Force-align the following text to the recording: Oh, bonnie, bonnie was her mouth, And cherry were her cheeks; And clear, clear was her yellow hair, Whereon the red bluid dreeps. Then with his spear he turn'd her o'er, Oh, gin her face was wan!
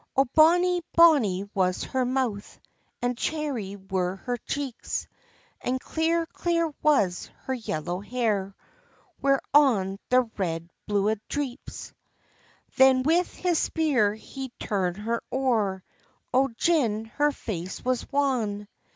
Oh, 0.17 0.25
bonnie, 0.33 0.81
bonnie 0.95 1.47
was 1.53 1.83
her 1.83 2.05
mouth, 2.05 2.59
And 3.03 3.15
cherry 3.15 3.75
were 3.75 4.15
her 4.15 4.37
cheeks; 4.37 5.07
And 5.61 5.79
clear, 5.79 6.25
clear 6.25 6.73
was 6.81 7.27
her 7.43 7.53
yellow 7.53 7.99
hair, 7.99 8.55
Whereon 9.21 9.99
the 10.09 10.21
red 10.37 10.71
bluid 10.87 11.21
dreeps. 11.29 11.93
Then 12.77 13.03
with 13.03 13.31
his 13.31 13.59
spear 13.59 14.15
he 14.15 14.49
turn'd 14.59 14.97
her 14.97 15.21
o'er, 15.31 15.83
Oh, 16.33 16.49
gin 16.57 17.05
her 17.05 17.31
face 17.31 17.85
was 17.85 18.11
wan! 18.11 18.67